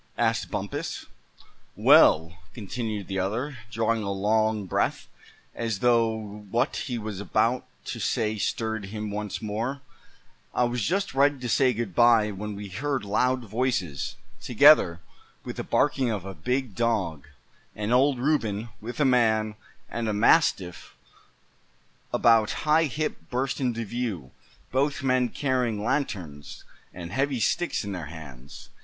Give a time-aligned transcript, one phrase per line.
[0.17, 1.05] asked Bumpus.
[1.75, 5.07] "Well," continued the other, drawing a long breath
[5.53, 9.81] as though what he was about to say stirred him once more;
[10.55, 15.01] "I was just ready to say good bye, when we heard loud voices, together
[15.43, 17.27] with the barking of a big dog,
[17.75, 19.53] and Old Reuben, with a man,
[19.87, 20.95] and a mastiff
[22.11, 24.31] about hip high burst into view,
[24.71, 28.69] both men carrying lanterns, and heavy sticks in their hands.